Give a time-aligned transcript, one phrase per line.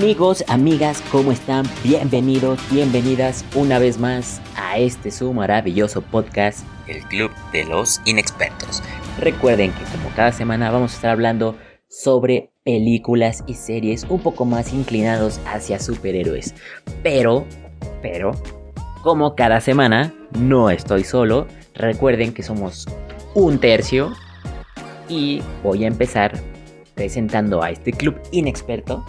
[0.00, 1.66] Amigos, amigas, ¿cómo están?
[1.84, 8.82] Bienvenidos, bienvenidas una vez más a este su maravilloso podcast, el Club de los Inexpertos.
[9.18, 11.54] Recuerden que como cada semana vamos a estar hablando
[11.86, 16.54] sobre películas y series un poco más inclinados hacia superhéroes.
[17.02, 17.44] Pero,
[18.00, 18.32] pero,
[19.02, 21.46] como cada semana, no estoy solo.
[21.74, 22.88] Recuerden que somos
[23.34, 24.14] un tercio.
[25.10, 26.40] Y voy a empezar
[26.94, 29.04] presentando a este club inexperto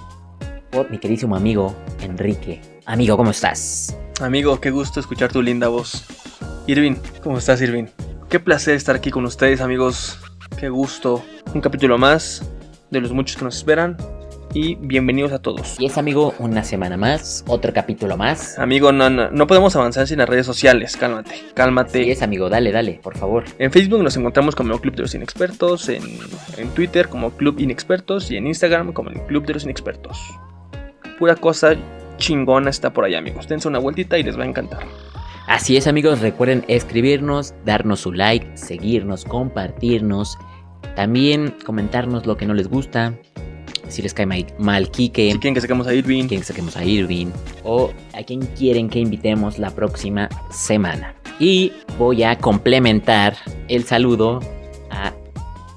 [0.71, 2.61] por mi queridísimo amigo Enrique.
[2.85, 3.97] Amigo, ¿cómo estás?
[4.21, 6.05] Amigo, qué gusto escuchar tu linda voz.
[6.67, 7.89] Irvin, ¿cómo estás, Irvin?
[8.29, 10.17] Qué placer estar aquí con ustedes, amigos.
[10.57, 11.23] Qué gusto.
[11.53, 12.49] Un capítulo más
[12.89, 13.97] de los muchos que nos esperan.
[14.53, 15.79] Y bienvenidos a todos.
[15.79, 18.59] Y es, amigo, una semana más, otro capítulo más.
[18.59, 20.97] Amigo, no, no, no podemos avanzar sin las redes sociales.
[20.97, 22.03] Cálmate, cálmate.
[22.03, 23.45] Y es, amigo, dale, dale, por favor.
[23.59, 26.03] En Facebook nos encontramos como Club de los Inexpertos, en,
[26.57, 30.19] en Twitter como Club Inexpertos y en Instagram como el Club de los Inexpertos.
[31.21, 31.75] Pura cosa
[32.17, 33.47] chingona está por allá, amigos.
[33.47, 34.79] Dense una vueltita y les va a encantar.
[35.45, 40.35] Así es, amigos, recuerden escribirnos, darnos su like, seguirnos, compartirnos,
[40.95, 43.13] también comentarnos lo que no les gusta,
[43.87, 46.75] si les cae mal, mal Kike, Si quieren que saquemos a Irvin, quieren que saquemos
[46.75, 47.27] a Irving
[47.63, 51.13] o a quien quieren que invitemos la próxima semana.
[51.39, 53.35] Y voy a complementar
[53.67, 54.39] el saludo
[54.89, 55.13] a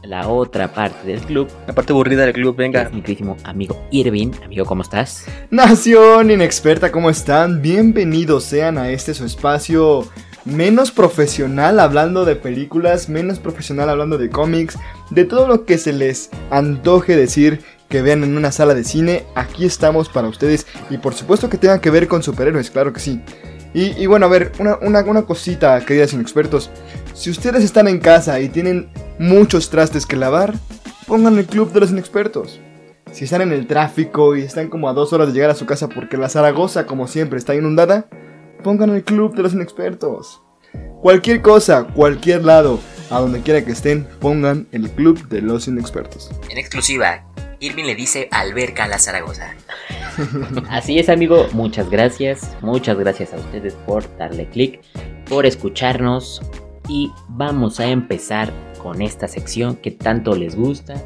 [0.06, 2.83] la otra parte del club, la parte aburrida del club, venga.
[2.83, 4.33] es mi queridísimo amigo Irving.
[4.44, 5.24] Amigo, ¿cómo estás?
[5.50, 7.62] Nación inexperta, ¿cómo están?
[7.62, 10.06] Bienvenidos sean a este su espacio
[10.44, 14.77] menos profesional hablando de películas, menos profesional hablando de cómics,
[15.11, 19.24] de todo lo que se les antoje decir que vean en una sala de cine.
[19.34, 23.00] Aquí estamos para ustedes y por supuesto que tengan que ver con superhéroes, claro que
[23.00, 23.22] sí.
[23.72, 26.70] Y, y bueno, a ver, una, una, una cosita, queridas inexpertos.
[27.12, 30.54] Si ustedes están en casa y tienen muchos trastes que lavar,
[31.06, 32.61] pongan el club de los inexpertos.
[33.12, 35.66] Si están en el tráfico y están como a dos horas de llegar a su
[35.66, 38.08] casa porque la Zaragoza, como siempre, está inundada,
[38.62, 40.42] pongan el club de los inexpertos.
[41.00, 42.80] Cualquier cosa, cualquier lado,
[43.11, 46.30] a donde quiera que estén, pongan el club de los inexpertos.
[46.50, 47.24] En exclusiva,
[47.60, 49.55] Irving le dice alberca a la Zaragoza.
[50.70, 51.46] Así es, amigo.
[51.52, 52.56] Muchas gracias.
[52.62, 54.80] Muchas gracias a ustedes por darle click,
[55.28, 56.42] por escucharnos.
[56.89, 58.52] Y vamos a empezar
[58.84, 61.02] con esta sección que tanto les gusta,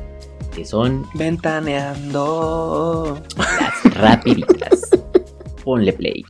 [0.52, 3.22] que son Ventaneando.
[3.36, 4.90] las rapiditas.
[5.64, 6.24] Ponle play.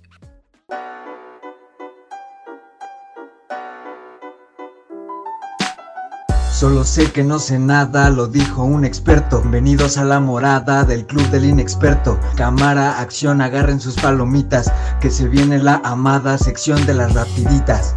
[6.53, 9.41] Solo sé que no sé nada, lo dijo un experto.
[9.41, 12.21] Bienvenidos a la morada del club del inexperto.
[12.37, 14.71] Cámara, acción, agarren sus palomitas,
[15.01, 17.97] que se viene la amada sección de las rapiditas.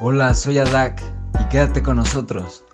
[0.00, 1.17] Hola, soy Adak
[1.50, 2.64] quédate con nosotros.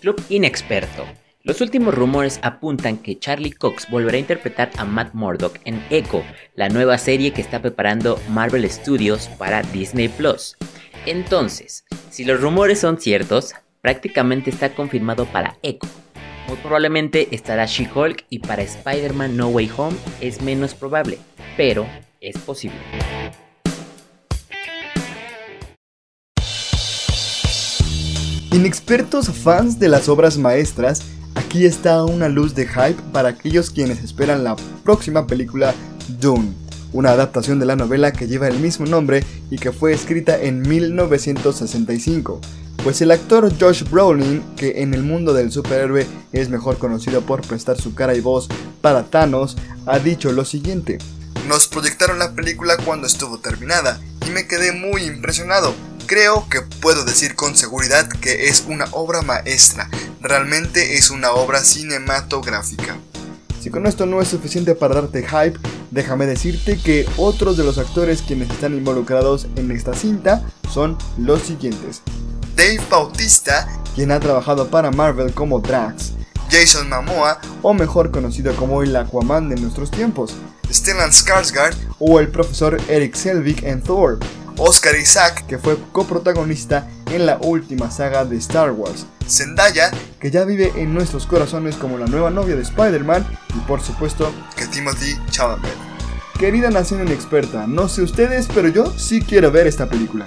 [0.00, 1.04] Club Inexperto.
[1.42, 6.22] Los últimos rumores apuntan que Charlie Cox volverá a interpretar a Matt Murdock en Echo,
[6.54, 10.56] la nueva serie que está preparando Marvel Studios para Disney Plus.
[11.06, 15.88] Entonces, si los rumores son ciertos, prácticamente está confirmado para Echo.
[16.48, 21.18] Muy probablemente estará She-Hulk y para Spider-Man No Way Home es menos probable,
[21.56, 21.86] pero
[22.20, 22.78] es posible.
[28.52, 31.02] Inexpertos fans de las obras maestras,
[31.34, 34.54] aquí está una luz de hype para aquellos quienes esperan la
[34.84, 35.74] próxima película
[36.20, 36.52] Dune,
[36.92, 40.62] una adaptación de la novela que lleva el mismo nombre y que fue escrita en
[40.62, 42.40] 1965.
[42.82, 47.40] Pues el actor Josh Brolin, que en el mundo del superhéroe es mejor conocido por
[47.46, 48.48] prestar su cara y voz
[48.80, 49.56] para Thanos,
[49.86, 50.98] ha dicho lo siguiente.
[51.48, 55.74] Nos proyectaron la película cuando estuvo terminada y me quedé muy impresionado.
[56.06, 61.64] Creo que puedo decir con seguridad que es una obra maestra, realmente es una obra
[61.64, 62.96] cinematográfica.
[63.60, 65.58] Si con esto no es suficiente para darte hype,
[65.90, 70.42] déjame decirte que otros de los actores quienes están involucrados en esta cinta
[70.72, 72.02] son los siguientes.
[72.56, 76.12] Dave Bautista, quien ha trabajado para Marvel como Drax,
[76.50, 80.34] Jason Momoa, o mejor conocido como el Aquaman de nuestros tiempos,
[80.72, 84.18] Stellan Skarsgård o el profesor Eric Selvig en Thor,
[84.58, 90.44] Oscar Isaac, que fue coprotagonista en la última saga de Star Wars, Zendaya, que ya
[90.44, 95.16] vive en nuestros corazones como la nueva novia de Spider-Man, y por supuesto que Timothy
[95.30, 95.74] Chalamet.
[96.38, 100.26] Querida nación inexperta, no sé ustedes, pero yo sí quiero ver esta película.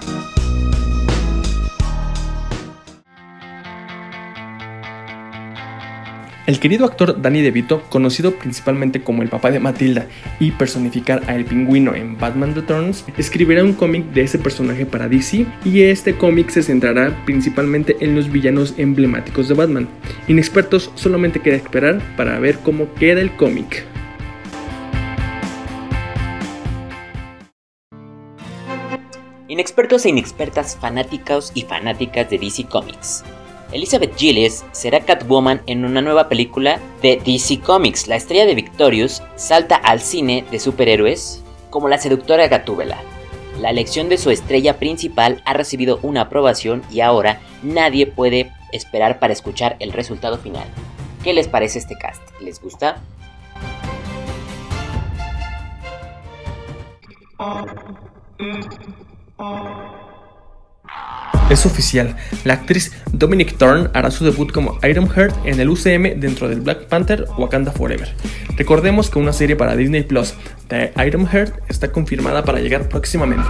[6.49, 10.07] El querido actor Danny DeVito, conocido principalmente como el papá de Matilda
[10.39, 15.07] y personificar a El Pingüino en Batman Returns, escribirá un cómic de ese personaje para
[15.07, 19.87] DC y este cómic se centrará principalmente en los villanos emblemáticos de Batman.
[20.27, 23.85] Inexpertos solamente queda esperar para ver cómo queda el cómic.
[29.47, 33.23] Inexpertos e inexpertas fanáticos y fanáticas de DC Comics.
[33.71, 38.07] Elizabeth Gillies será Catwoman en una nueva película de DC Comics.
[38.07, 42.97] La estrella de Victorious salta al cine de superhéroes como la seductora Gatúbela.
[43.61, 49.19] La elección de su estrella principal ha recibido una aprobación y ahora nadie puede esperar
[49.19, 50.67] para escuchar el resultado final.
[51.23, 52.21] ¿Qué les parece este cast?
[52.41, 53.01] ¿Les gusta?
[61.49, 66.47] Es oficial, la actriz Dominic Thorne hará su debut como Ironheart en el UCM dentro
[66.47, 68.13] del Black Panther Wakanda Forever.
[68.55, 70.35] Recordemos que una serie para Disney Plus
[70.69, 73.49] de Ironheart está confirmada para llegar próximamente.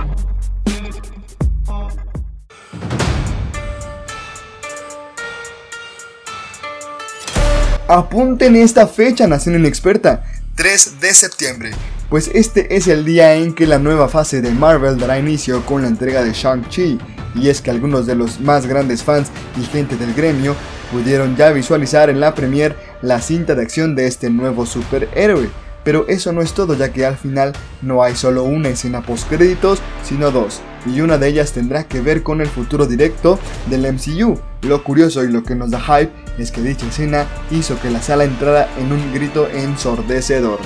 [7.90, 10.24] Apunten esta fecha, Nación Inexperta,
[10.56, 11.72] 3 de septiembre,
[12.10, 15.82] pues este es el día en que la nueva fase de Marvel dará inicio con
[15.82, 16.98] la entrega de Shang-Chi,
[17.36, 19.30] y es que algunos de los más grandes fans
[19.60, 20.56] y gente del gremio
[20.92, 25.50] pudieron ya visualizar en la premiere la cinta de acción de este nuevo superhéroe.
[25.84, 29.30] Pero eso no es todo ya que al final no hay solo una escena post
[29.30, 33.40] créditos, sino dos, y una de ellas tendrá que ver con el futuro directo
[33.70, 34.40] del MCU.
[34.64, 38.02] Lo curioso y lo que nos da hype es que dicha escena hizo que la
[38.02, 40.60] sala entrara en un grito ensordecedor.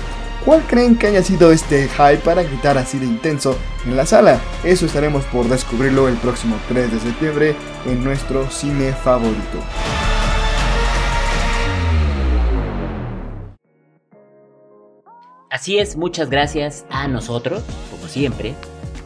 [0.45, 4.41] ¿Cuál creen que haya sido este hype para gritar así de intenso en la sala?
[4.65, 7.55] Eso estaremos por descubrirlo el próximo 3 de septiembre
[7.85, 9.59] en nuestro cine favorito.
[15.49, 18.53] Así es, muchas gracias a nosotros, como siempre,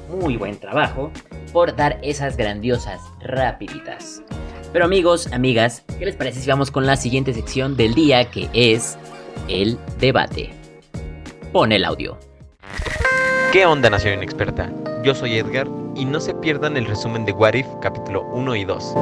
[0.10, 1.12] muy buen trabajo,
[1.54, 4.24] por dar esas grandiosas rapiditas.
[4.74, 8.50] Pero amigos, amigas, ¿qué les parece si vamos con la siguiente sección del día que
[8.54, 8.98] es
[9.48, 10.57] el debate?
[11.58, 12.20] Pon el audio.
[13.52, 14.72] ¿Qué onda Nación Inexperta?
[15.04, 18.64] Yo soy Edgar y no se pierdan el resumen de What If capítulo 1 y
[18.64, 18.94] 2.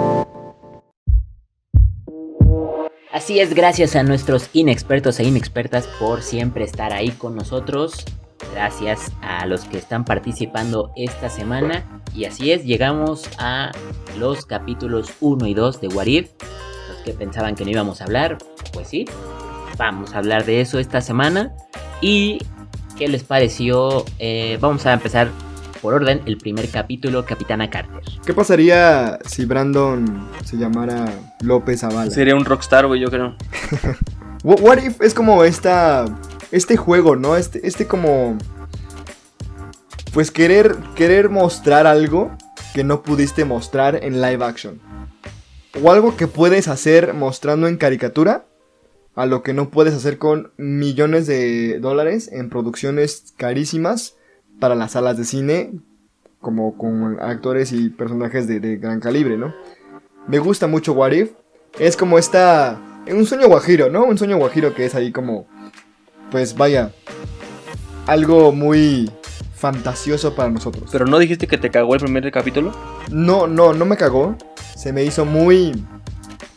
[3.11, 8.05] Así es, gracias a nuestros inexpertos e inexpertas por siempre estar ahí con nosotros.
[8.53, 12.01] Gracias a los que están participando esta semana.
[12.15, 13.73] Y así es, llegamos a
[14.17, 16.31] los capítulos 1 y 2 de What If.
[16.87, 18.37] Los que pensaban que no íbamos a hablar,
[18.71, 19.03] pues sí,
[19.77, 21.53] vamos a hablar de eso esta semana.
[22.07, 22.37] ¿Y
[22.95, 24.05] qué les pareció?
[24.19, 25.29] Eh, vamos a empezar
[25.81, 27.99] por orden el primer capítulo, Capitana Carter.
[28.23, 31.11] ¿Qué pasaría si Brandon se llamara
[31.41, 32.11] López Zavala?
[32.11, 33.35] Sería un rockstar, güey, yo creo.
[34.43, 36.05] Wh- What If es como esta.
[36.51, 37.37] Este juego, ¿no?
[37.37, 38.37] Este, este como.
[40.13, 42.37] Pues querer, querer mostrar algo
[42.75, 44.79] que no pudiste mostrar en live action.
[45.83, 48.45] O algo que puedes hacer mostrando en caricatura.
[49.15, 54.15] A lo que no puedes hacer con millones de dólares en producciones carísimas
[54.59, 55.71] para las salas de cine.
[56.41, 59.53] Como con actores y personajes de, de gran calibre, ¿no?
[60.27, 61.31] Me gusta mucho What If.
[61.79, 62.79] Es como esta.
[63.07, 64.03] Un sueño guajiro, ¿no?
[64.03, 65.47] Un sueño guajiro que es ahí como.
[66.29, 66.91] Pues vaya.
[68.05, 69.09] Algo muy
[69.55, 70.89] fantasioso para nosotros.
[70.91, 72.71] Pero no dijiste que te cagó el primer capítulo.
[73.09, 74.35] No, no, no me cagó.
[74.75, 75.83] Se me hizo muy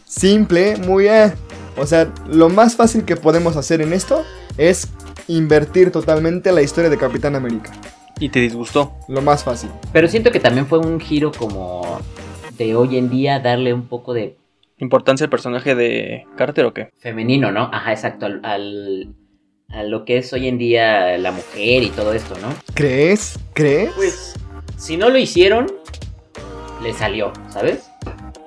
[0.04, 1.09] simple, muy...
[1.09, 1.32] eh.
[1.78, 4.25] O sea, lo más fácil que podemos hacer en esto
[4.56, 4.88] es
[5.28, 7.70] invertir totalmente la historia de Capitán América.
[8.20, 8.94] Y te disgustó.
[9.08, 9.70] Lo más fácil.
[9.92, 12.00] Pero siento que también fue un giro como
[12.56, 14.37] de hoy en día darle un poco de
[14.80, 16.90] ¿Importancia el personaje de Carter o qué?
[16.99, 17.68] femenino, ¿no?
[17.73, 19.12] Ajá, exacto, al, al-
[19.70, 22.49] a lo que es hoy en día la mujer y todo esto, ¿no?
[22.75, 23.38] ¿Crees?
[23.54, 23.90] ¿Crees?
[23.97, 24.35] Pues,
[24.76, 25.66] si no lo hicieron,
[26.82, 27.88] le salió, ¿sabes?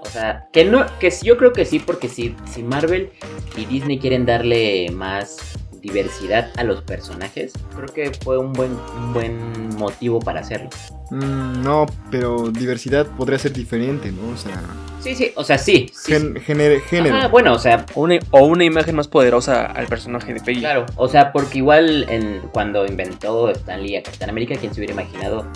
[0.02, 3.12] O sea, que no, que sí, yo creo que sí, porque si, si Marvel
[3.56, 5.38] y Disney quieren darle más
[5.82, 10.70] diversidad a los personajes, creo que fue un buen, un buen motivo para hacerlo.
[11.10, 14.34] Mm, no, pero diversidad podría ser diferente, ¿no?
[14.34, 14.62] O sea,
[15.00, 15.90] Sí, sí, o sea, sí.
[15.94, 16.80] sí, gen- género.
[16.82, 17.16] género.
[17.16, 20.60] Ajá, bueno, o sea, O una, o una imagen más poderosa al personaje de Peggy.
[20.60, 24.80] Claro, o sea, porque igual en, cuando inventó Stan Lee a Capitán América, ¿quién se
[24.80, 25.48] hubiera imaginado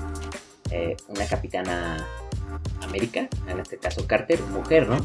[0.71, 2.03] eh, una Capitana
[2.86, 3.27] América?
[3.48, 4.98] En este caso Carter, mujer, ¿no?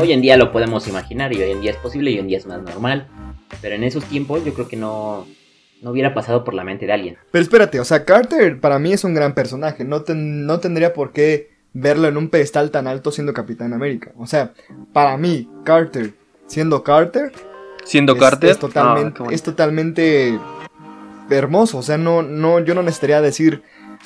[0.00, 2.26] Hoy en día lo podemos imaginar y hoy en día es posible y hoy en
[2.28, 3.06] día es más normal.
[3.62, 5.26] Pero en esos tiempos yo creo que no,
[5.82, 7.16] no hubiera pasado por la mente de alguien.
[7.30, 9.84] Pero espérate, o sea, Carter para mí es un gran personaje.
[9.84, 14.10] No, ten- no tendría por qué verlo en un pedestal tan alto siendo Capitán América.
[14.16, 14.52] O sea,
[14.92, 16.12] para mí, Carter
[16.46, 17.32] siendo Carter
[17.84, 18.50] Siendo es, Carter.
[18.50, 20.38] es totalmente, Ah, es totalmente
[21.30, 21.78] hermoso.
[21.78, 23.62] O sea, no, no, yo no necesitaría decir,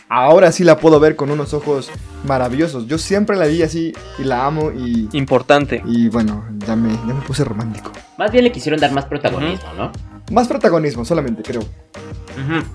[0.09, 1.91] ahora sí la puedo ver con unos ojos
[2.25, 2.87] maravillosos.
[2.87, 5.83] Yo siempre la vi así y la amo y, Importante.
[5.87, 7.91] y bueno, ya me, ya me puse romántico.
[8.19, 9.91] Más bien le quisieron dar más protagonismo, ¿no?
[10.31, 11.63] Más protagonismo solamente, creo.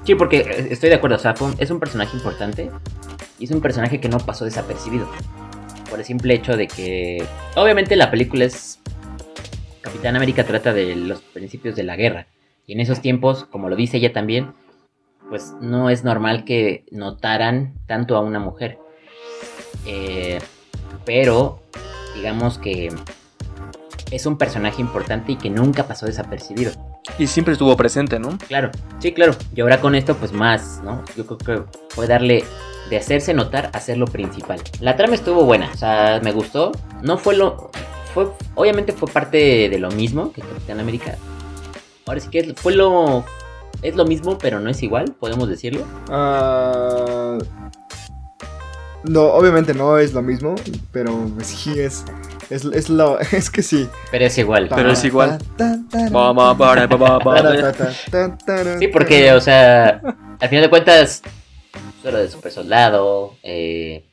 [0.05, 2.69] Sí, porque eh, estoy de acuerdo, o sea, fue un- es un personaje importante
[3.39, 5.07] y es un personaje que no pasó desapercibido.
[5.89, 8.79] Por el simple hecho de que, obviamente la película es...
[9.81, 12.27] Capitán América trata de los principios de la guerra.
[12.67, 14.51] Y en esos tiempos, como lo dice ella también,
[15.29, 18.79] pues no es normal que notaran tanto a una mujer.
[19.85, 20.39] Eh,
[21.05, 21.61] pero,
[22.15, 22.89] digamos que
[24.11, 26.71] es un personaje importante y que nunca pasó desapercibido.
[27.17, 28.37] Y siempre estuvo presente, ¿no?
[28.47, 29.35] Claro, sí, claro.
[29.55, 31.03] Y ahora con esto, pues más, ¿no?
[31.15, 32.43] Yo creo que fue darle
[32.89, 34.59] de hacerse notar a ser lo principal.
[34.79, 36.71] La trama estuvo buena, o sea, me gustó.
[37.01, 37.71] No fue lo.
[38.13, 41.15] Fue, obviamente fue parte de lo mismo que Capitán América.
[42.05, 43.23] Ahora sí que fue lo.
[43.81, 45.83] Es lo mismo, pero no es igual, podemos decirlo.
[46.09, 47.37] Ah,
[49.05, 50.55] no, obviamente no es lo mismo,
[50.91, 52.03] pero sí es.
[52.49, 53.19] Es, es lo.
[53.31, 53.87] Es que sí.
[54.11, 54.67] Pero es igual.
[54.75, 55.37] Pero es igual.
[58.79, 60.01] Sí, porque, o sea,
[60.39, 61.21] al final de cuentas,
[62.03, 64.03] solo de super soldado, eh,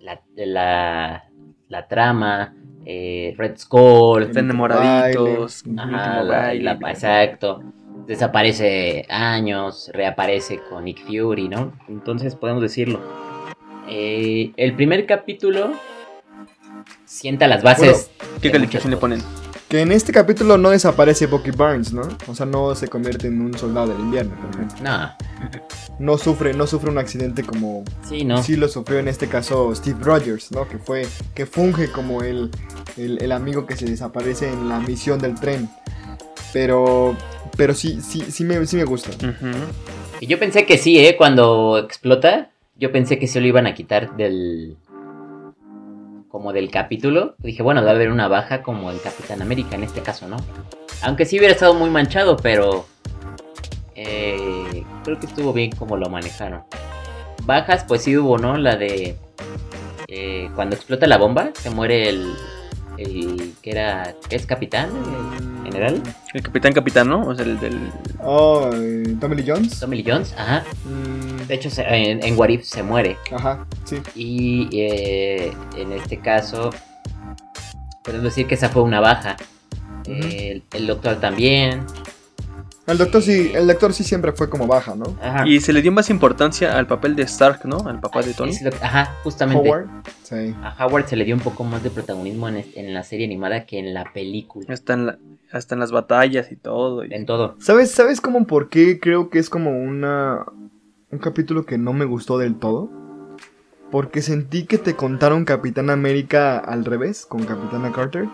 [0.00, 1.24] la, la,
[1.68, 5.62] la trama, eh, Red Skull, Están enamoraditos.
[5.78, 7.62] Ajá, la- exacto.
[8.06, 11.72] Desaparece años, reaparece con Nick Fury, ¿no?
[11.88, 13.00] Entonces podemos decirlo.
[13.88, 15.72] Eh, el primer capítulo
[17.04, 18.10] sienta las bases.
[18.40, 19.22] ¿Qué calificación le ponen?
[19.68, 22.02] Que en este capítulo no desaparece Bucky Barnes, ¿no?
[22.26, 24.76] O sea, no se convierte en un soldado del invierno, por ejemplo.
[24.82, 25.12] No,
[25.98, 28.42] No sufre, no sufre un accidente como sí, no.
[28.42, 30.68] sí lo sufrió en este caso Steve Rogers, ¿no?
[30.68, 32.50] Que fue, que funge como el,
[32.98, 35.70] el, el amigo que se desaparece en la misión del tren.
[36.52, 37.16] Pero,
[37.56, 39.10] pero sí, sí, sí me, sí me gusta.
[40.20, 41.16] Yo pensé que sí, ¿eh?
[41.16, 44.76] Cuando explota, yo pensé que se lo iban a quitar del...
[46.28, 47.34] Como del capítulo.
[47.38, 50.36] Dije, bueno, debe haber una baja como el Capitán América en este caso, ¿no?
[51.02, 52.86] Aunque sí hubiera estado muy manchado, pero...
[53.94, 56.62] eh, creo que estuvo bien como lo manejaron.
[57.44, 58.56] Bajas, pues sí hubo, ¿no?
[58.56, 59.16] La de...
[60.08, 62.32] eh, cuando explota la bomba, se muere el...
[62.96, 64.14] El que era...
[64.28, 64.90] ¿Qué es capitán?
[65.61, 66.02] El general.
[66.34, 67.26] El capitán capitán, ¿no?
[67.26, 67.90] O sea, el del...
[68.22, 69.80] Oh, eh, Tommy Lee Jones.
[69.80, 70.64] Tommy Lee Jones, ajá.
[70.84, 73.16] Mm, De hecho, se- en, en What If se muere.
[73.34, 73.96] ajá, sí.
[74.14, 76.70] Y eh, en este caso,
[78.02, 79.36] podemos decir que esa fue una baja.
[80.06, 81.84] El, el doctor también.
[82.86, 85.04] El doctor sí, el doctor sí siempre fue como baja, ¿no?
[85.22, 85.46] Ajá.
[85.46, 87.78] Y se le dio más importancia al papel de Stark, ¿no?
[87.86, 88.50] Al papá de Tony.
[88.50, 89.68] Es lo- ajá, justamente.
[89.68, 89.86] Howard.
[90.24, 90.54] Sí.
[90.62, 93.26] A Howard se le dio un poco más de protagonismo en, es- en la serie
[93.26, 94.66] animada que en la película.
[94.68, 95.18] Hasta en, la-
[95.52, 97.04] hasta en las batallas y todo.
[97.04, 97.54] y- En todo.
[97.60, 100.44] ¿Sabes, ¿Sabes cómo por qué creo que es como una
[101.10, 102.90] un capítulo que no me gustó del todo?
[103.92, 108.26] Porque sentí que te contaron Capitán América al revés, con Capitana Carter.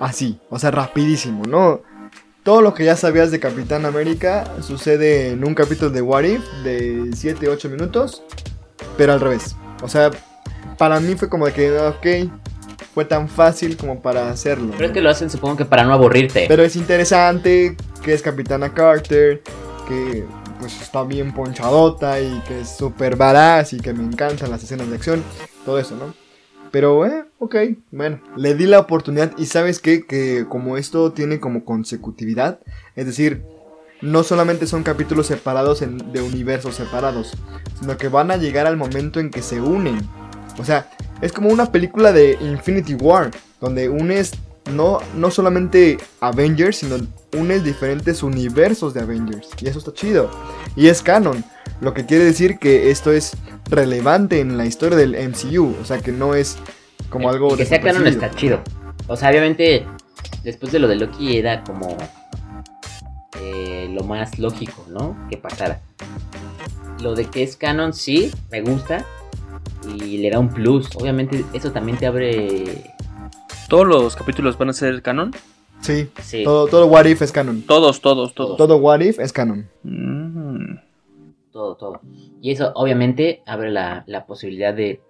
[0.00, 1.80] Así, o sea, rapidísimo, ¿no?
[2.46, 6.44] Todo lo que ya sabías de Capitán América sucede en un capítulo de What If
[6.62, 8.22] de 7-8 minutos,
[8.96, 9.56] pero al revés.
[9.82, 10.12] O sea,
[10.78, 12.30] para mí fue como de que, ok,
[12.94, 14.70] fue tan fácil como para hacerlo.
[14.76, 16.44] Pero es que lo hacen, supongo que para no aburrirte.
[16.46, 19.42] Pero es interesante que es Capitana Carter,
[19.88, 20.24] que
[20.60, 24.88] pues está bien ponchadota y que es súper badass y que me encantan las escenas
[24.88, 25.24] de acción,
[25.64, 26.14] todo eso, ¿no?
[26.70, 27.56] Pero, eh, ok,
[27.90, 32.60] bueno, le di la oportunidad y sabes que como esto tiene como consecutividad,
[32.94, 33.42] es decir,
[34.02, 37.32] no solamente son capítulos separados de universos separados,
[37.80, 39.98] sino que van a llegar al momento en que se unen.
[40.58, 40.90] O sea,
[41.20, 44.32] es como una película de Infinity War, donde unes
[44.72, 46.96] no, no solamente Avengers, sino
[47.36, 49.48] unes diferentes universos de Avengers.
[49.60, 50.30] Y eso está chido.
[50.74, 51.44] Y es canon.
[51.80, 53.32] Lo que quiere decir que esto es
[53.70, 55.74] relevante en la historia del MCU.
[55.80, 56.56] O sea, que no es
[57.10, 57.56] como algo...
[57.56, 58.56] Que sea canon desapercibido.
[58.56, 58.86] está chido.
[59.08, 59.86] O sea, obviamente,
[60.42, 61.96] después de lo de Loki era como
[63.40, 65.16] eh, lo más lógico, ¿no?
[65.30, 65.80] Que pasara.
[67.00, 69.04] Lo de que es canon, sí, me gusta.
[69.88, 70.88] Y le da un plus.
[70.96, 72.92] Obviamente, eso también te abre.
[73.68, 75.32] ¿Todos los capítulos van a ser canon?
[75.80, 77.62] Sí, Sí, todo, todo What If es canon.
[77.62, 78.56] Todos, todos, todos.
[78.56, 79.68] Todo What If es canon.
[79.82, 80.78] Mm.
[81.52, 82.00] todo, todo.
[82.40, 85.00] Y eso, obviamente, abre la, la posibilidad de.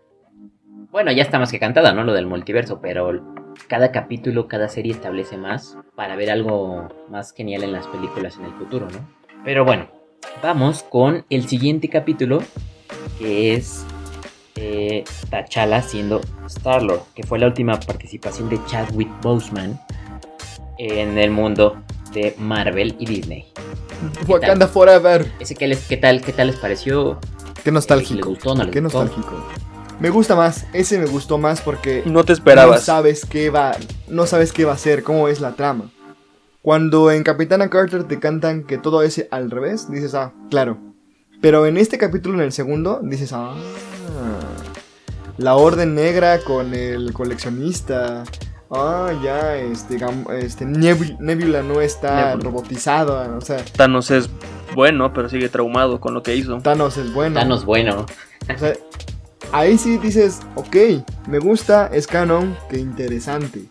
[0.91, 2.05] Bueno, ya está más que cantada, ¿no?
[2.05, 3.21] Lo del multiverso, pero
[3.69, 8.45] cada capítulo, cada serie establece más para ver algo más genial en las películas en
[8.47, 8.99] el futuro, ¿no?
[9.45, 9.89] Pero bueno,
[10.43, 12.43] vamos con el siguiente capítulo,
[13.19, 13.85] que es
[14.57, 19.79] eh, T'Challa siendo Star-Lord, que fue la última participación de Chadwick Boseman
[20.79, 21.77] en el mundo
[22.13, 23.47] de Marvel y Disney.
[24.29, 25.31] Wakanda Forever.
[25.41, 27.19] Ese que les, ¿qué tal, qué tal les pareció?
[27.65, 28.29] Qué ¿Les nostálgico.
[28.31, 29.03] gustó, no les Qué gustó?
[29.05, 29.43] nostálgico.
[29.99, 32.85] Me gusta más, ese me gustó más porque No te no esperabas.
[32.85, 33.73] sabes qué va,
[34.09, 35.91] no sabes qué va a ser, cómo es la trama.
[36.61, 40.79] Cuando en Capitana Carter te cantan que todo es al revés, dices, ah, claro.
[41.41, 43.55] Pero en este capítulo, en el segundo, dices, ah,
[45.39, 48.25] la Orden Negra con el coleccionista.
[48.71, 49.97] Ah, ya, este,
[50.41, 52.45] este Nebul- Nebula no está Nebula.
[52.45, 54.29] robotizada, o sea, Thanos es
[54.75, 56.59] bueno, pero sigue traumado con lo que hizo.
[56.59, 57.37] Thanos es bueno.
[57.39, 58.07] Danos bueno.
[58.55, 58.73] O sea,
[59.59, 60.77] ahí sí dices, ok,
[61.29, 63.65] me gusta, es canon, qué interesante.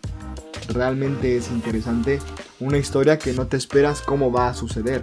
[0.69, 2.19] Realmente es interesante.
[2.59, 5.01] Una historia que no te esperas cómo va a suceder.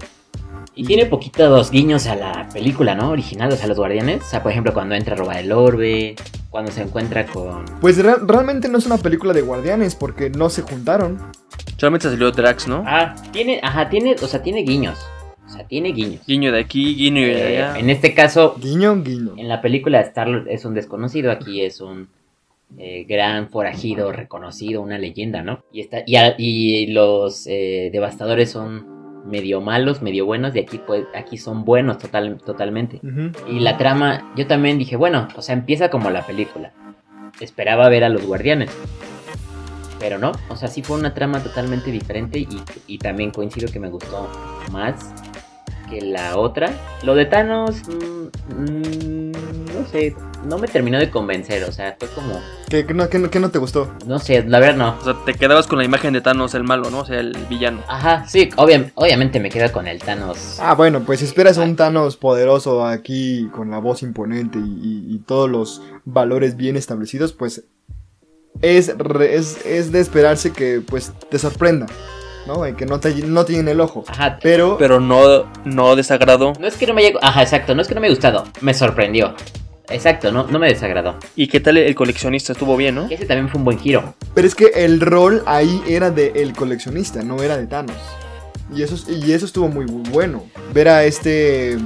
[0.75, 3.11] Y tiene poquitos guiños a la película, ¿no?
[3.11, 4.23] Original, o sea, los guardianes.
[4.23, 6.17] O sea, por ejemplo, cuando entra a robar el orbe,
[6.51, 7.65] cuando se encuentra con...
[7.81, 11.19] Pues re- realmente no es una película de guardianes porque no se juntaron.
[11.77, 12.85] Solamente salió Drax, ¿no?
[12.87, 14.99] Ah, tiene, ajá, tiene, o sea, tiene guiños.
[15.53, 16.25] O sea, tiene guiños.
[16.27, 17.79] Guiño de aquí, guiño de Eh, allá.
[17.79, 19.35] en este caso, Guiño, guiño.
[19.37, 22.09] en la película Star es un desconocido, aquí es un
[22.79, 25.63] eh, gran forajido reconocido, una leyenda, ¿no?
[25.73, 30.81] Y, está, y, a- y los eh, devastadores son medio malos, medio buenos, y aquí,
[30.87, 32.99] pues, aquí son buenos total, totalmente.
[33.47, 36.73] Y la trama, yo también dije, bueno, o sea, empieza como la película.
[37.41, 38.71] Esperaba ver a los guardianes.
[40.01, 42.49] Pero no, o sea, sí fue una trama totalmente diferente y,
[42.87, 44.29] y también coincido que me gustó
[44.73, 45.13] más
[45.93, 46.73] que la otra.
[47.03, 50.15] Lo de Thanos, mm, mm, no sé,
[50.47, 53.39] no me terminó de convencer, o sea, fue como, ¿Qué, qué no, qué no- qué
[53.41, 53.93] no te gustó?
[54.07, 54.97] no sé, la verdad no.
[55.01, 57.01] O sea, te quedabas con la imagen de Thanos, el malo, ¿no?
[57.01, 57.81] O sea, el villano.
[57.89, 60.59] Ajá, sí, obvia- obviamente me quedo con el Thanos.
[60.61, 64.63] Ah, bueno, pues si esperas a un Thanos poderoso aquí con la voz imponente y,
[64.63, 67.65] y- y todos los valores bien establecidos, pues
[68.61, 71.87] es, re- es, es de esperarse que pues te sorprenda,
[72.47, 72.67] ¿no?
[72.67, 74.05] Y que no te, no el ojo.
[74.09, 76.53] Ajá, Pero, Pero no, no desagradó.
[76.59, 77.19] no es que no me haya...
[77.23, 79.35] Ajá, exacto, no es que no me haya gustado, me sorprendió.
[79.89, 81.17] Exacto, no, no me desagradó.
[81.37, 82.53] ¿Y qué tal el coleccionista?
[82.53, 83.09] Estuvo bien, ¿no?
[83.09, 84.15] Que ese también fue un buen giro.
[84.35, 87.97] pero es que el rol ahí era de el coleccionista, no era de Thanos.
[88.75, 90.45] Y eso, es- y eso estuvo muy bu- bueno.
[90.73, 91.77] Ver a este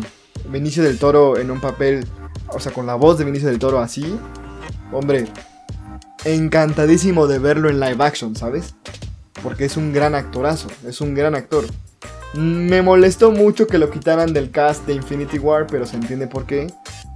[0.48, 2.06] Benicio del Toro en un papel,
[2.52, 4.16] o sea, con la voz de Benicio del Toro así,
[4.92, 5.24] hombre,
[6.24, 8.74] encantadísimo de verlo en live action, ¿sabes?
[9.46, 11.66] Porque es un gran actorazo, es un gran actor.
[12.34, 16.46] Me molestó mucho que lo quitaran del cast de Infinity War, pero se entiende por
[16.46, 16.66] qué.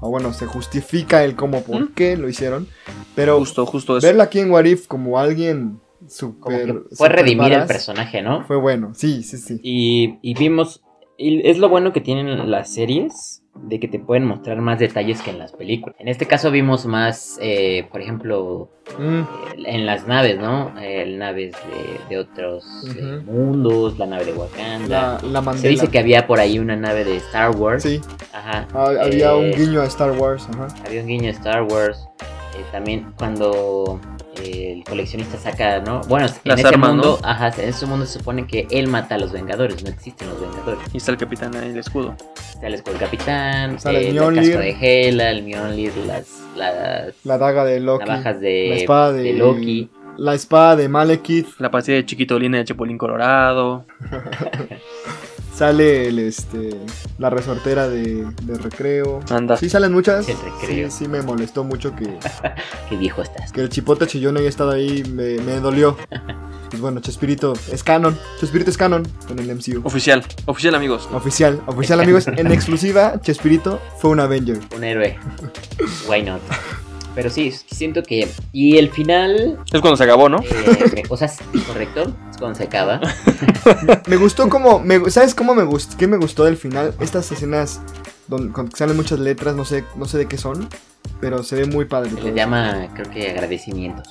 [0.01, 1.89] O bueno, se justifica el cómo por ¿Mm?
[1.97, 2.69] qué lo hicieron.
[3.17, 4.07] Pero Justo, justo eso.
[4.07, 6.85] verla aquí en What If como alguien super.
[6.85, 8.45] fue super redimir el personaje, ¿no?
[8.47, 9.59] Fue bueno, sí, sí, sí.
[9.65, 10.83] Y, y vimos...
[11.19, 15.21] Y es lo bueno que tienen las series, de que te pueden mostrar más detalles
[15.23, 15.97] que en las películas.
[15.99, 19.25] En este caso vimos más, eh, por ejemplo, Mm, eh,
[19.67, 20.73] en las naves, ¿no?
[20.81, 22.65] Eh, naves de, de otros
[22.97, 25.21] eh, mundos, la nave de Wakanda.
[25.23, 27.83] la, la Se dice que había por ahí una nave de Star Wars.
[27.85, 28.01] Sí,
[28.33, 28.67] Ajá.
[28.75, 30.69] ha- había un Eh, guiño a Star Wars, ajá.
[30.87, 32.09] Había un guiño a Star Wars.
[32.61, 34.01] Eh, también cuando
[34.43, 36.01] eh, el coleccionista saca, ¿no?
[36.03, 37.29] Bueno, en Las ese armas, mundo, ¿no?
[37.29, 40.41] ajá, en ese mundo se supone que él mata a los Vengadores, no existen los
[40.41, 40.81] Vengadores.
[40.93, 42.15] Y está el capitán ahí, el escudo.
[42.55, 44.43] Está el escudo del capitán, el eh, el Mjolnir.
[44.53, 48.05] casco de Hela, el Mjolnir, las, las La daga de Loki.
[48.07, 49.91] navajas de, la espada de, de Loki.
[50.19, 51.49] La espada de Malekith.
[51.59, 53.87] La pastilla de chiquitolina de Chapulín Colorado.
[55.61, 56.71] Sale el este
[57.19, 59.21] la resortera de, de recreo.
[59.29, 59.59] Anda.
[59.59, 60.27] Sí, salen muchas.
[60.27, 60.91] El recreo.
[60.91, 62.17] Sí, sí, me molestó mucho que,
[62.89, 63.53] Qué viejo estás.
[63.53, 65.05] que el chipote chillón haya estado ahí.
[65.05, 65.99] Me, me dolió.
[66.71, 68.17] Pues bueno, Chespirito es canon.
[68.39, 69.81] Chespirito es canon en el MCU.
[69.83, 71.09] Oficial, oficial amigos.
[71.13, 72.29] Oficial, oficial amigos.
[72.29, 74.61] En exclusiva, Chespirito fue un Avenger.
[74.77, 75.19] Un héroe.
[76.09, 76.41] Why not?
[77.15, 78.29] Pero sí, siento que.
[78.53, 79.59] Y el final.
[79.73, 80.39] Es cuando se acabó, ¿no?
[80.43, 81.31] eh, o sea,
[81.67, 82.03] correcto.
[82.31, 83.01] Es cuando se acaba.
[84.07, 84.79] Me gustó como.
[84.81, 85.97] Me, ¿Sabes cómo me gustó?
[85.97, 86.95] ¿Qué me gustó del final?
[87.01, 87.81] Estas escenas
[88.29, 90.69] donde con- salen muchas letras, no sé, no sé de qué son.
[91.21, 92.11] Pero se ve muy padre.
[92.11, 92.27] Se todo.
[92.27, 94.07] les llama, creo que agradecimientos.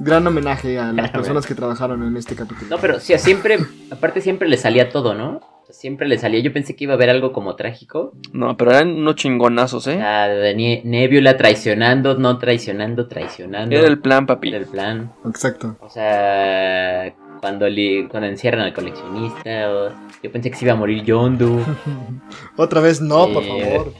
[0.00, 2.68] Gran homenaje a las personas que trabajaron en este capítulo.
[2.70, 3.58] No, pero sí, siempre.
[3.90, 5.40] Aparte, siempre le salía todo, ¿no?
[5.70, 6.40] Siempre le salía.
[6.40, 8.12] Yo pensé que iba a haber algo como trágico.
[8.32, 9.96] No, pero eran unos chingonazos, ¿eh?
[9.98, 13.76] de Nie- Nebula traicionando, no traicionando, traicionando.
[13.76, 14.48] Era el plan, papi.
[14.48, 15.12] Era el plan.
[15.26, 15.76] Exacto.
[15.80, 19.70] O sea, cuando, li- cuando encierran al coleccionista.
[19.72, 19.90] o-
[20.22, 21.60] yo pensé que se iba a morir Yondu.
[22.56, 23.48] Otra vez no, por Sí.
[23.60, 23.92] favor.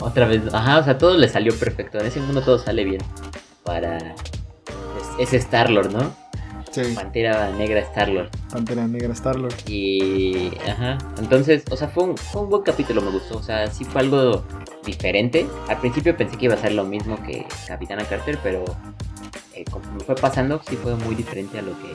[0.00, 1.98] Otra vez, ajá, o sea, todo le salió perfecto.
[1.98, 3.00] En ese mundo todo sale bien.
[3.64, 3.96] Para.
[3.98, 6.14] Es, ese Star-Lord, ¿no?
[6.72, 8.30] Sí, Pantera Negra Star-Lord.
[8.50, 9.54] Pantera Negra Star-Lord.
[9.68, 10.50] Y.
[10.68, 10.98] Ajá.
[11.18, 13.36] Entonces, o sea, fue un, fue un buen capítulo, me gustó.
[13.38, 14.42] O sea, sí fue algo
[14.84, 15.46] diferente.
[15.68, 18.64] Al principio pensé que iba a ser lo mismo que Capitana Carter, pero.
[19.54, 21.88] eh, conforme fue pasando, sí fue muy diferente a lo que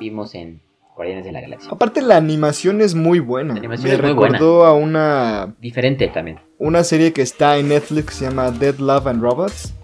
[0.00, 0.60] vimos en
[0.96, 1.70] Guardianes de la Galaxia.
[1.72, 3.54] Aparte la animación es muy buena.
[3.54, 6.40] La animación Me es muy recordó a una, Diferente también.
[6.58, 9.74] una serie que está en Netflix que se llama Dead Love and Robots.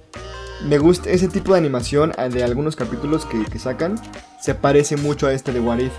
[0.69, 3.97] Me gusta ese tipo de animación eh, de algunos capítulos que, que sacan.
[4.41, 5.93] Se parece mucho a este de What If.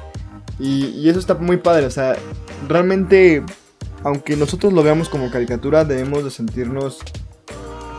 [0.59, 1.85] Y, y eso está muy padre.
[1.85, 2.15] O sea,
[2.67, 3.43] realmente,
[4.03, 6.99] aunque nosotros lo veamos como caricatura, debemos de sentirnos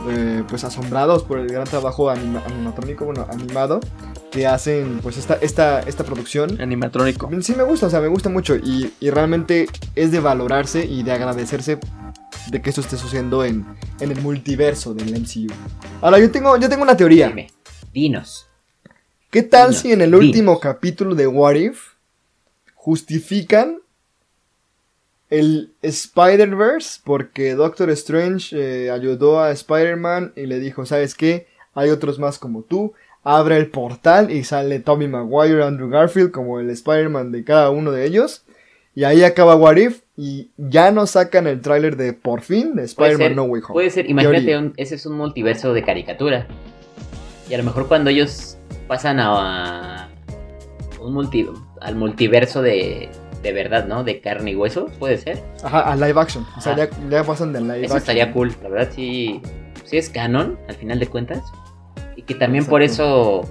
[0.09, 3.81] eh, pues asombrados por el gran trabajo anima- animatrónico, bueno, animado
[4.31, 6.61] que hacen pues esta, esta, esta producción.
[6.61, 7.31] Animatrónico.
[7.41, 11.03] Sí me gusta, o sea, me gusta mucho y, y realmente es de valorarse y
[11.05, 11.79] de agradecerse
[12.51, 13.67] de que esto esté sucediendo en,
[14.01, 15.53] en el multiverso del MCU.
[16.01, 17.29] Ahora, yo tengo, yo tengo una teoría.
[17.29, 17.51] Dime,
[17.93, 18.49] dinos.
[19.31, 20.25] ¿Qué tal Dinos, si en el dinos.
[20.27, 21.97] último capítulo de What If
[22.75, 23.81] justifican
[25.29, 31.49] el Spider-Verse porque Doctor Strange eh, ayudó a Spider-Man y le dijo, ¿sabes qué?
[31.75, 32.95] Hay otros más como tú.
[33.25, 37.91] Abre el portal y sale Tommy Maguire, Andrew Garfield como el Spider-Man de cada uno
[37.91, 38.45] de ellos.
[38.95, 42.85] Y ahí acaba What If y ya nos sacan el tráiler de por fin de
[42.85, 43.73] Spider-Man No Way Home.
[43.75, 46.47] puede ser, imagínate, un- ese es un multiverso de caricatura.
[47.51, 48.57] Y a lo mejor cuando ellos
[48.89, 50.09] pasan a, a
[51.01, 51.47] un multi,
[51.81, 53.09] al multiverso de,
[53.43, 54.05] de verdad, ¿no?
[54.05, 55.43] De carne y hueso, puede ser.
[55.63, 56.45] Ajá, a live action.
[56.57, 57.99] O sea, ya, ya pasan de live Eso action.
[57.99, 59.41] estaría cool, la verdad sí,
[59.85, 61.43] sí es canon, al final de cuentas.
[62.17, 63.43] Y que también por eso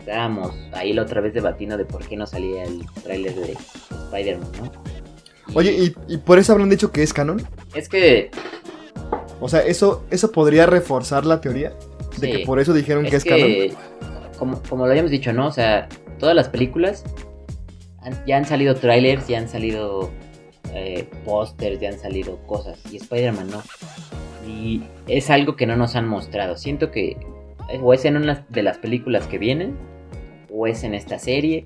[0.00, 3.52] estábamos ahí la otra vez debatiendo de por qué no salía el tráiler de
[4.06, 4.72] Spider-Man, ¿no?
[5.54, 7.42] Oye, ¿y, y por eso habrán dicho que es canon?
[7.74, 8.30] Es que...
[9.40, 11.70] O sea, eso, eso podría reforzar la teoría
[12.18, 13.72] de sí, que por eso dijeron que es que,
[14.38, 15.46] como, como lo habíamos dicho, ¿no?
[15.46, 17.04] O sea, todas las películas
[18.02, 20.10] han- ya han salido trailers, ya han salido
[20.74, 22.78] eh, pósters, ya han salido cosas.
[22.92, 23.62] Y Spider-Man no.
[24.46, 26.56] Y es algo que no nos han mostrado.
[26.58, 27.16] Siento que
[27.70, 29.74] eh, o es en una de las películas que vienen,
[30.52, 31.64] o es en esta serie,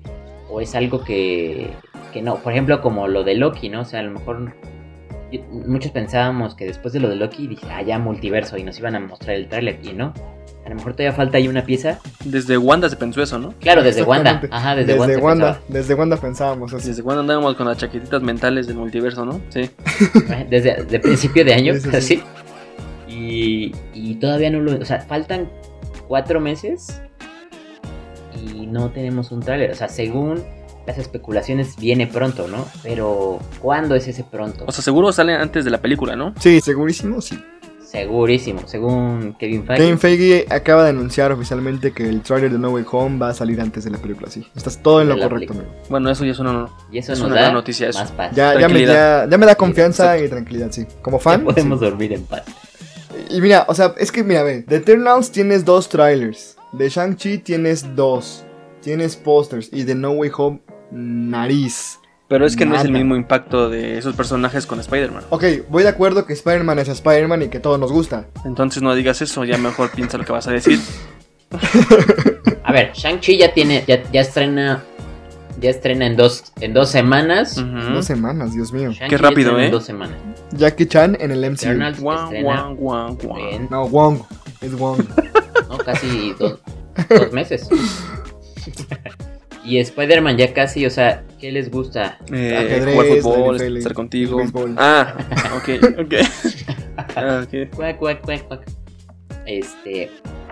[0.49, 1.69] o es algo que,
[2.15, 2.37] que no.
[2.37, 3.81] Por ejemplo, como lo de Loki, ¿no?
[3.81, 4.53] O sea, a lo mejor
[5.31, 8.79] yo- muchos pensábamos que después de lo de Loki, dije, ah, ya multiverso, y nos
[8.79, 10.13] iban a mostrar el tráiler, y no.
[10.65, 11.99] A lo mejor todavía falta ahí una pieza.
[12.23, 13.53] Desde Wanda se pensó eso, ¿no?
[13.59, 14.41] Claro, desde Wanda.
[14.49, 15.23] Ajá, desde, Desde, Wanda.
[15.45, 16.87] Wanda, desde Wanda pensábamos así.
[16.87, 19.39] Desde cuando andábamos con las chaquetitas mentales del multiverso, ¿no?
[19.49, 19.69] Sí.
[20.49, 21.95] Desde, desde principio de año, Sí, sí, sí.
[21.97, 22.23] así.
[23.07, 24.79] Y, y todavía no lo.
[24.79, 25.49] O sea, faltan
[26.07, 26.99] cuatro meses
[28.43, 29.69] y no tenemos un tráiler.
[29.71, 30.41] O sea, según
[30.85, 32.65] las especulaciones, viene pronto, ¿no?
[32.83, 34.65] Pero, ¿cuándo es ese pronto?
[34.67, 36.33] O sea, seguro sale antes de la película, ¿no?
[36.39, 37.39] Sí, segurísimo, sí.
[37.83, 39.81] Segurísimo, según Kevin Feige.
[39.83, 43.33] Kevin Feige acaba de anunciar oficialmente que el trailer de No Way Home va a
[43.33, 44.45] salir antes de la película, sí.
[44.55, 45.69] Estás todo en lo correcto, amigo.
[45.89, 46.67] Bueno, eso ya es una...
[46.91, 47.99] y eso es nos una da gran noticia eso.
[47.99, 48.35] más paz.
[48.35, 50.25] Ya, ya, me, ya, ya me da confianza Exacto.
[50.25, 50.85] y tranquilidad, sí.
[51.01, 51.43] Como Ya fan.
[51.45, 51.85] podemos sí.
[51.85, 52.43] dormir en paz.
[53.29, 56.57] Y mira, o sea, es que mira, ve, de Eternals tienes dos trailers.
[56.73, 58.43] De Shang-Chi tienes dos.
[58.81, 59.69] Tienes posters.
[59.71, 60.59] Y de No Way Home,
[60.95, 61.99] nariz.
[62.27, 65.25] Pero es que no es el mismo impacto de esos personajes con Spider-Man.
[65.29, 68.25] Ok, voy de acuerdo que Spider-Man es Spider-Man y que todo nos gusta.
[68.45, 70.79] Entonces no digas eso, ya mejor piensa lo que vas a decir.
[72.63, 74.83] A ver, Shang-Chi ya tiene, ya, ya estrena,
[75.61, 77.63] ya estrena en dos, en dos semanas.
[77.93, 78.89] Dos semanas, Dios mío.
[79.07, 79.65] Qué rápido, ¿eh?
[79.65, 80.17] En dos semanas.
[80.51, 82.01] Jackie Chan en el MCU.
[82.01, 83.17] Guau, guau.
[83.51, 84.21] en No, Wong.
[84.61, 85.05] Es Wong.
[85.69, 85.77] ¿no?
[85.77, 86.59] casi dos,
[87.07, 87.69] dos meses.
[89.65, 92.19] y Spider-Man ya casi, o sea, ¿qué les gusta?
[92.31, 94.41] Eh, Ajedrez, jugar fútbol, NFL, estar contigo.
[94.77, 95.15] Ah,
[95.57, 96.13] ok, ok.
[97.17, 97.69] Ah, ok.
[97.75, 98.61] Cuac, cuac, cuac, cuac.
[99.45, 100.09] Este,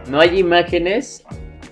[0.10, 1.24] no hay imágenes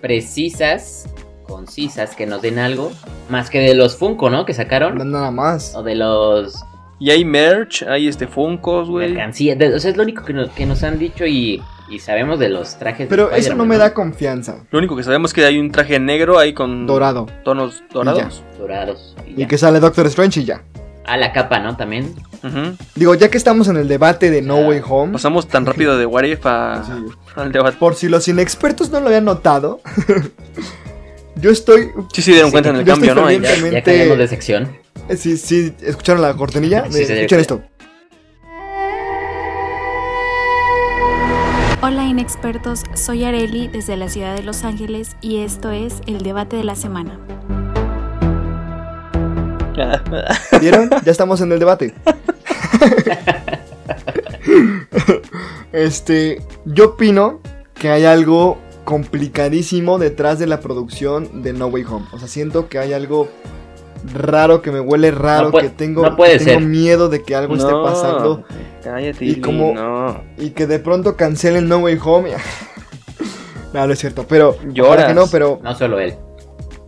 [0.01, 1.07] precisas,
[1.43, 2.91] concisas, que nos den algo,
[3.29, 4.45] más que de los Funko, ¿no?
[4.45, 5.11] Que No sacaron.
[5.11, 5.75] nada más.
[5.75, 6.55] O de los
[7.01, 9.09] Y hay merch, hay este Funkos, güey.
[9.13, 9.57] mercancías.
[9.57, 11.59] de- O sea, es lo único que nos, que nos han dicho y,
[11.89, 12.99] y sabemos de los trajes.
[12.99, 14.57] de Pero eso no me da confianza.
[14.69, 17.25] Lo único que sabemos es que hay un traje negro ahí con Dorado.
[17.43, 18.43] tonos dorados.
[18.59, 19.15] Dorados.
[19.27, 19.47] y Y ya.
[19.47, 20.61] que sale Doctor Strange y ya.
[21.03, 21.75] Ah, la capa, ¿no?
[21.75, 22.13] También.
[22.93, 25.13] Digo, ya que estamos en el debate de No Way Home.
[25.13, 26.91] Pasamos tan rápido de What If a- Sí.
[27.35, 27.77] al debate.
[27.79, 29.81] Por si los inexpertos no lo habían notado.
[31.35, 31.89] yo estoy.
[32.13, 33.31] Sí, sí, dieron Sí, cuenta en el cambio, ¿no?
[33.31, 34.69] Ya, ya cambiamos de sección.
[35.09, 36.85] Eh, Sí, sí, ¿escucharon la cortinilla?
[36.89, 37.63] Sí, sí, Escuchen esto.
[41.83, 46.55] Hola inexpertos, soy Areli desde la ciudad de Los Ángeles y esto es el debate
[46.55, 47.19] de la semana.
[50.61, 50.89] ¿Vieron?
[51.03, 51.93] Ya estamos en el debate.
[55.71, 57.39] este, yo opino
[57.73, 62.05] que hay algo complicadísimo detrás de la producción de No Way Home.
[62.11, 63.27] O sea, siento que hay algo
[64.13, 66.67] raro que me huele raro, No puede- que tengo, no puede que tengo ser.
[66.69, 68.43] miedo de que algo esté pasando
[68.83, 70.23] Cállate, Y como- no.
[70.37, 72.31] y que de pronto cancelen No Way Home.
[73.73, 75.05] no, no es cierto, pero Lloras.
[75.05, 76.15] que no, pero No solo él.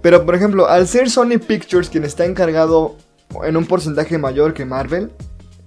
[0.02, 2.96] Pero, por ejemplo, al ser Sony Pictures quien está encargado
[3.46, 5.12] en un porcentaje mayor que Marvel,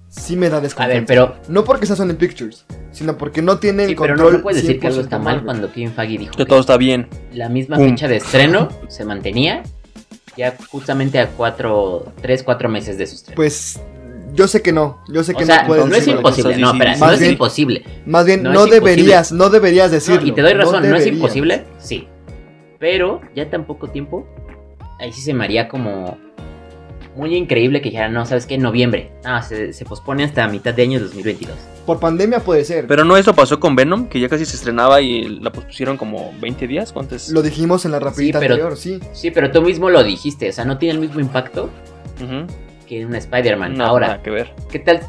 [0.09, 0.93] sí me da A desconfianza.
[0.99, 4.31] ver, pero, No porque sea Sony Pictures, sino porque no tiene el sí, pero control.
[4.33, 5.45] no, no puedes decir que algo 100% está mal Marvel.
[5.45, 7.07] cuando Kevin Feige dijo Que que todo está bien.
[7.33, 7.89] la misma Pum.
[7.89, 9.63] fecha de estreno se mantenía
[10.37, 13.35] ya justamente a cuatro, tres, cuatro meses de su estreno.
[13.35, 13.79] Pues
[14.33, 16.71] yo sé que no, yo sé que o sea, no puedes no es imposible, no,
[16.73, 17.83] espera, no es bien- imposible.
[18.05, 20.27] Más bien, No no, es deberías, no deberías No, decirlo.
[20.27, 21.15] y te doy razón, no, es deberías.
[21.15, 22.07] imposible, sí.
[22.79, 24.27] Pero ya tan poco tiempo,
[24.99, 26.17] ahí sí se me haría como
[27.17, 28.55] muy increíble que dijera, no, ¿sabes qué?
[28.55, 29.11] En noviembre.
[29.25, 31.55] Ah, se, se pospone hasta mitad de año 2022.
[31.85, 32.85] Por pandemia puede ser.
[32.87, 36.33] Pero no eso pasó con Venom, que ya casi se estrenaba y la pospusieron como
[36.39, 36.93] 20 días.
[36.93, 37.29] ¿Cuántos?
[37.29, 38.99] Lo dijimos en la rapidita Sí, pero- anterior, sí.
[39.13, 41.69] Sí, pero tú mismo lo dijiste, o sea, no tiene el mismo impacto
[42.87, 43.75] que en una Spider-Man.
[43.77, 44.53] No, Ahora, nada que ver.
[44.71, 45.01] ¿qué tal,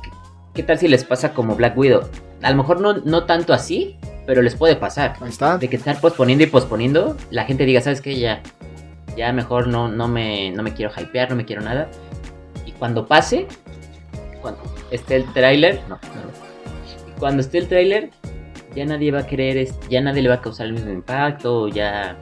[0.54, 2.02] ¿qué tal si les pasa como Black Widow?
[2.42, 5.14] A lo mejor no, no tanto así, pero les puede pasar.
[5.20, 5.58] Ahí está.
[5.58, 8.18] De que estar posponiendo y posponiendo, la gente diga, ¿sabes qué?
[8.18, 8.42] Ya,
[9.18, 11.90] ya mejor no, no, me, no me quiero hypear, no me quiero nada.
[12.64, 13.46] Y cuando pase,
[14.40, 17.18] cuando esté el tráiler, no, no.
[17.18, 18.10] Cuando esté el tráiler,
[18.76, 22.16] ya nadie va a querer, ya nadie le va a causar el mismo impacto, ya...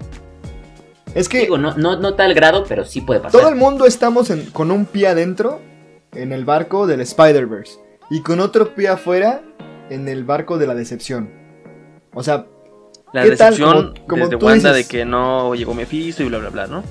[1.15, 3.41] Es que Digo, no, no, no tal grado, pero sí puede pasar.
[3.41, 5.61] todo el mundo estamos en- con un pie adentro
[6.13, 7.79] en el barco del Spider-Verse
[8.11, 9.43] y con otro pie afuera
[9.91, 11.31] en el barco de la decepción.
[12.15, 12.47] O sea,
[13.13, 13.51] La ¿Qué tal?
[13.55, 14.89] decepción Como- como desde tú Wanda dices.
[14.89, 16.83] de que no llegó Mephisto y bla bla bla, ¿no?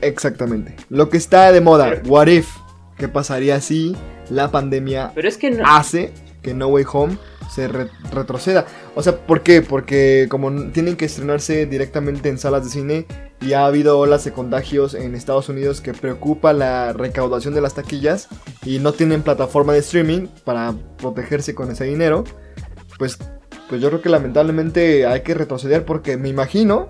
[0.00, 0.76] exactamente.
[0.90, 2.48] Lo que está de moda, Pero- what if?
[2.96, 3.96] ¿Qué pasaría si
[4.30, 5.64] la pandemia Pero es que no...
[5.66, 7.18] hace que No Way Home
[7.52, 8.64] se re- retroceda.
[8.94, 9.60] O sea, ¿por qué?
[9.62, 13.06] Porque como tienen que estrenarse directamente en salas de cine
[13.40, 17.74] y ha habido olas de contagios en Estados Unidos que preocupa la recaudación de las
[17.74, 18.28] taquillas
[18.64, 22.24] y no tienen plataforma de streaming para protegerse con ese dinero,
[22.98, 23.18] pues,
[23.68, 26.88] pues yo creo que lamentablemente hay que retroceder porque me imagino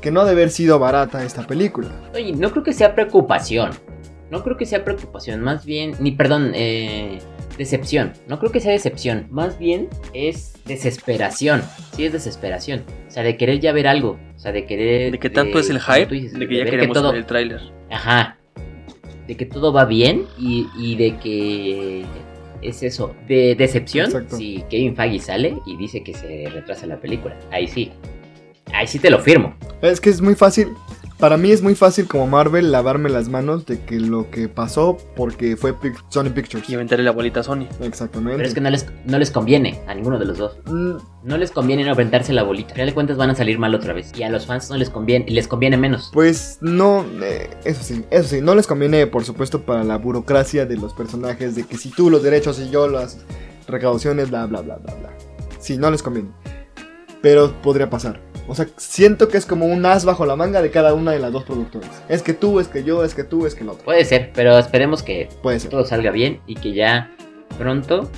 [0.00, 1.88] que no ha de haber sido barata esta película.
[2.14, 3.70] Oye, no creo que sea preocupación.
[4.30, 7.20] No creo que sea preocupación, más bien, ni perdón, eh,
[7.56, 8.12] decepción.
[8.26, 11.62] No creo que sea decepción, más bien es desesperación.
[11.94, 12.84] Sí, es desesperación.
[13.06, 14.18] O sea, de querer ya ver algo.
[14.34, 15.12] O sea, de querer.
[15.12, 17.26] De que tanto es el como hype dices, de que ya queremos todo, ver el
[17.26, 17.60] tráiler.
[17.90, 18.38] Ajá.
[19.28, 22.04] De que todo va bien y, y de que
[22.64, 24.06] es eso, de decepción.
[24.06, 24.36] Exacto.
[24.36, 27.92] Si Kevin Feige sale y dice que se retrasa la película, ahí sí.
[28.72, 29.54] Ahí sí te lo firmo.
[29.82, 30.68] Es que es muy fácil.
[31.24, 34.98] Para mí es muy fácil como Marvel lavarme las manos de que lo que pasó
[35.16, 36.68] porque fue Pic- Sony Pictures.
[36.68, 37.66] Y aventarle la bolita a Sony.
[37.80, 38.36] Exactamente.
[38.36, 40.58] Pero es que no les, no les conviene a ninguno de los dos.
[40.66, 42.68] Mm, No les conviene no aventarse la bolita.
[42.68, 44.12] Al final de cuentas van a salir mal otra vez.
[44.14, 46.10] Y a los fans no les conviene, les conviene menos.
[46.12, 50.66] Pues no, eh, eso sí, eso sí, no les conviene por supuesto para la burocracia
[50.66, 53.24] de los personajes, de que si tú los derechos y yo las
[53.66, 55.10] recaudaciones, bla, bla, bla, bla, bla.
[55.58, 56.28] Sí, no les conviene.
[57.22, 58.20] Pero podría pasar.
[58.46, 61.18] O sea, siento que es como un as bajo la manga de cada una de
[61.18, 61.90] las dos productoras.
[62.08, 63.84] Es que tú, es que yo, es que tú, es que el otro.
[63.84, 65.70] Puede ser, pero esperemos que Puede ser.
[65.70, 67.10] todo salga bien y que ya
[67.58, 68.10] pronto.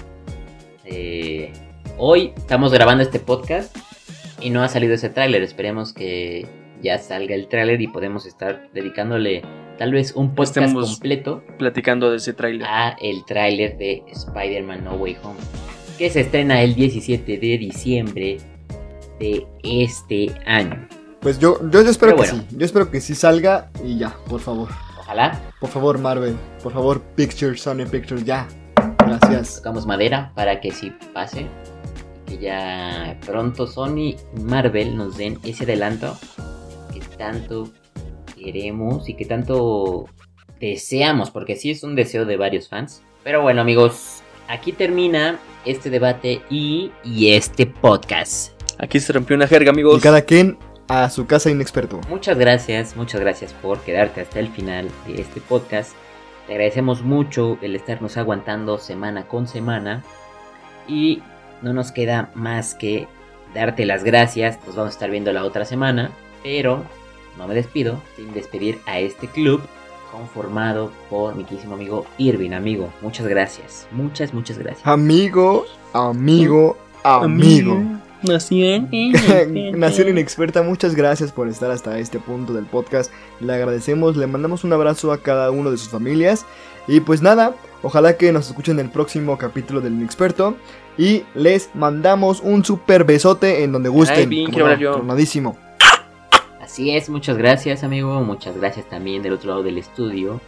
[0.85, 1.53] eh,
[1.99, 3.77] hoy estamos grabando este podcast
[4.41, 5.43] y no ha salido ese tráiler.
[5.43, 6.47] Esperemos que
[6.83, 9.43] ya salga el tráiler y podemos estar dedicándole
[9.79, 12.67] tal vez un podcast Estemos- completo Platicando de ese tráiler.
[12.69, 15.39] a el tráiler de Spider-Man No Way Home,
[15.99, 18.39] que se estrena el 17 de diciembre
[19.19, 20.89] de este año.
[21.21, 22.47] Pues yo, yo, yo espero Pero que bueno.
[22.51, 22.57] sí.
[22.59, 24.69] Yo espero que sí salga y ya, por favor.
[24.99, 26.37] Ojalá Por favor, Marvel.
[26.63, 28.47] Por favor, Pictures, Sony Pictures, ya.
[28.99, 29.57] Gracias.
[29.57, 31.47] tocamos madera para que sí pase
[32.27, 33.97] y que ya pronto Sony
[34.35, 36.19] y Marvel nos den ese adelanto
[36.93, 37.71] que tanto
[38.37, 40.07] queremos y que tanto
[40.61, 43.03] deseamos, porque sí es un deseo de varios fans.
[43.23, 48.56] Pero bueno amigos, aquí termina este debate y, y este podcast.
[48.79, 49.99] Aquí se rompió una jerga, amigos.
[49.99, 50.59] Y cada quien
[50.89, 52.01] a su casa inexperto.
[52.09, 55.93] Muchas gracias, muchas gracias por quedarte hasta el final de este podcast.
[56.47, 60.05] Te agradecemos mucho el estarnos aguantando semana con semana.
[60.87, 61.23] Y
[61.63, 63.09] no nos queda más que
[63.55, 64.59] darte las gracias.
[64.67, 66.13] Nos vamos a estar viendo la otra semana.
[66.43, 66.85] Pero
[67.37, 69.61] no me despido sin despedir a este club
[70.13, 72.53] conformado por mi querísimo amigo Irving.
[72.53, 73.89] Amigo, muchas gracias.
[73.91, 74.87] Muchas, muchas gracias.
[74.87, 77.83] Amigo, amigo, amigo.
[78.27, 78.89] Nación.
[79.79, 83.11] Nación Inexperta, muchas gracias por estar hasta este punto del podcast.
[83.41, 86.45] Le agradecemos, le mandamos un abrazo a cada uno de sus familias.
[86.89, 90.57] Y pues nada, ojalá que nos escuchen en el próximo capítulo del Inexperto.
[90.99, 94.17] Y les mandamos un super besote en donde gusten.
[94.19, 94.95] Ay, bien, Como quiero no, hablar yo.
[94.97, 95.57] tronadísimo.
[96.61, 100.41] Así es, muchas gracias amigo, muchas gracias también del otro lado del estudio,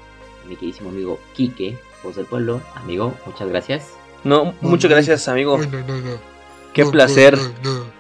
[0.49, 3.93] mi queridísimo amigo Quique, voz del pueblo, amigo, muchas gracias.
[4.25, 5.57] No, muchas gracias, amigo.
[5.59, 6.38] no, no, no.
[6.79, 7.37] Qué placer,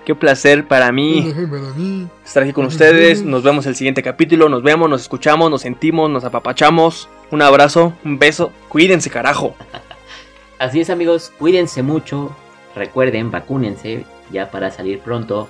[0.05, 1.35] qué placer para mí
[2.25, 3.25] estar aquí con ustedes.
[3.25, 4.49] Nos vemos el siguiente capítulo.
[4.49, 7.09] Nos vemos, nos escuchamos, nos sentimos, nos apapachamos.
[7.33, 8.53] Un abrazo, un beso.
[8.69, 9.57] Cuídense, carajo.
[10.61, 12.37] Así es amigos, cuídense mucho.
[12.77, 15.49] Recuerden, vacúnense ya para salir pronto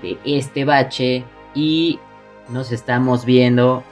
[0.00, 1.24] de este bache.
[1.56, 1.98] Y
[2.50, 3.82] nos estamos viendo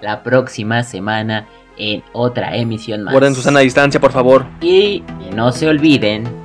[0.00, 3.14] la próxima semana en otra emisión más.
[3.14, 4.46] Guarden su sana distancia, por favor.
[4.60, 5.02] Y
[5.34, 6.41] no se olviden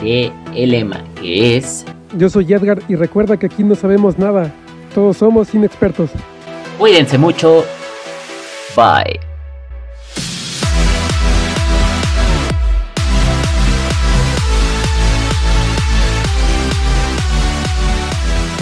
[0.00, 1.84] de el lema que es
[2.16, 4.52] Yo soy Edgar y recuerda que aquí no sabemos nada.
[4.94, 6.10] Todos somos inexpertos.
[6.78, 7.64] cuídense mucho.
[8.74, 9.20] Bye.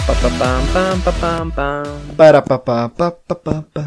[0.07, 3.83] Pa, pa, pam, pam, pa, pam, pam, Para pa pa pa pa pa pa.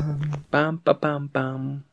[0.51, 1.88] pam, pa, pam, pam.